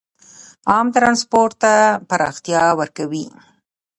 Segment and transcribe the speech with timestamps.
[0.71, 1.73] عام ټرانسپورټ ته
[2.09, 3.25] پراختیا ورکوي.